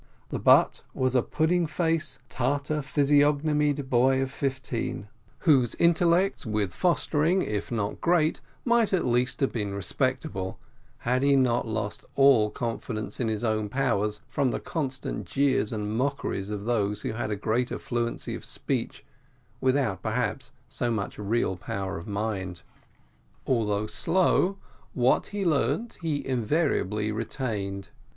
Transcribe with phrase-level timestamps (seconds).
[0.29, 5.09] The butt was a pudding face Tartar physiognomied boy of fifteen,
[5.41, 10.57] whose intellects, with fostering, if not great, might at least have been respectable,
[11.05, 15.95] had he not lost all confidence in his own powers from the constant jeers and
[15.95, 19.05] mockeries of those who had a greater fluency of speech
[19.59, 22.63] without perhaps so much real power of mind.
[23.45, 24.57] Although slow,
[24.95, 27.89] what he learned he invariably retained.